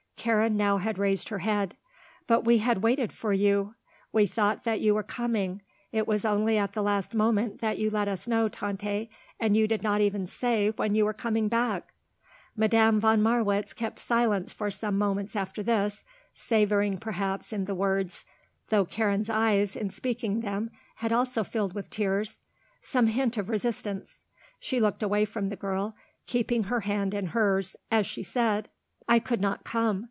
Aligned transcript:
Karen 0.17 0.55
now 0.55 0.77
had 0.77 0.99
raised 0.99 1.29
her 1.29 1.39
head. 1.39 1.75
"But 2.27 2.43
we 2.45 2.59
had 2.59 2.83
waited 2.83 3.11
for 3.11 3.33
you. 3.33 3.73
We 4.13 4.27
thought 4.27 4.63
that 4.65 4.79
you 4.79 4.93
were 4.93 5.01
coming. 5.01 5.63
It 5.91 6.05
was 6.07 6.25
only 6.25 6.59
at 6.59 6.73
the 6.73 6.83
last 6.83 7.15
moment 7.15 7.59
that 7.61 7.79
you 7.79 7.89
let 7.89 8.07
us 8.07 8.27
know, 8.27 8.47
Tante, 8.47 9.09
and 9.39 9.57
you 9.57 9.67
did 9.67 9.81
not 9.81 9.99
even 9.99 10.27
say 10.27 10.69
when 10.75 10.93
you 10.93 11.05
were 11.05 11.13
coming 11.13 11.47
back." 11.47 11.91
Madame 12.55 12.99
von 12.99 13.19
Marwitz 13.19 13.73
kept 13.73 13.97
silence 13.97 14.53
for 14.53 14.69
some 14.69 14.95
moments 14.95 15.35
after 15.35 15.63
this, 15.63 16.05
savouring 16.35 16.99
perhaps 16.99 17.51
in 17.51 17.65
the 17.65 17.73
words 17.73 18.23
though 18.69 18.85
Karen's 18.85 19.27
eyes, 19.27 19.75
in 19.75 19.89
speaking 19.89 20.41
them, 20.41 20.69
had 20.97 21.11
also 21.11 21.43
filled 21.43 21.73
with 21.73 21.89
tears 21.89 22.41
some 22.79 23.07
hint 23.07 23.37
of 23.39 23.49
resistance. 23.49 24.23
She 24.59 24.79
looked 24.79 25.01
away 25.01 25.25
from 25.25 25.49
the 25.49 25.55
girl, 25.55 25.95
keeping 26.27 26.65
her 26.65 26.81
hand 26.81 27.15
in 27.15 27.27
hers, 27.33 27.75
as 27.89 28.05
she 28.05 28.21
said: 28.21 28.69
"I 29.09 29.17
could 29.17 29.41
not 29.41 29.63
come. 29.63 29.99